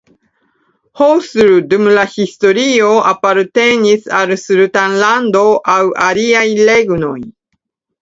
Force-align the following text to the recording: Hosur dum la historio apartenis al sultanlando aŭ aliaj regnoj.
Hosur 1.01 1.53
dum 1.73 1.85
la 1.97 2.05
historio 2.15 2.89
apartenis 3.11 4.09
al 4.23 4.35
sultanlando 4.47 5.47
aŭ 5.79 5.81
aliaj 6.11 6.47
regnoj. 6.75 7.19